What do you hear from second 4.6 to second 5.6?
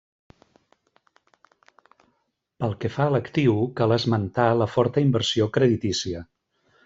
la forta inversió